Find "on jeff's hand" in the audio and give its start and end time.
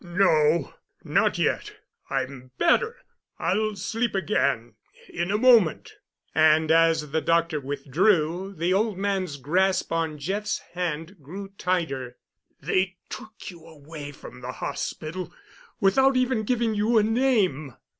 9.91-11.17